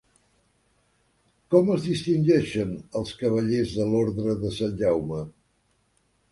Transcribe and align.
Com 1.55 1.69
es 1.75 1.83
distingeixen 1.89 2.73
els 3.01 3.13
cavallers 3.21 3.77
de 3.83 3.89
l'Orde 3.93 4.39
de 4.43 4.53
Sant 4.59 4.77
Jaume? 4.85 5.25